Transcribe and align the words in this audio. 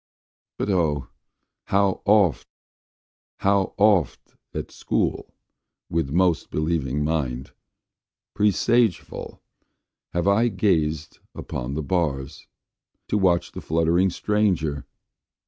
But 0.57 0.71
O! 0.71 1.09
how 1.65 2.01
oft, 2.05 2.47
How 3.41 3.75
oft, 3.77 4.33
at 4.51 4.71
school, 4.71 5.31
with 5.91 6.09
most 6.09 6.49
believing 6.49 7.03
mind, 7.03 7.51
Presageful, 8.33 9.41
have 10.13 10.27
I 10.27 10.47
gazed 10.47 11.19
upon 11.35 11.75
the 11.75 11.83
bars, 11.83 12.47
To 13.09 13.17
watch 13.19 13.51
that 13.51 13.61
fluttering 13.61 14.09
stranger! 14.09 14.87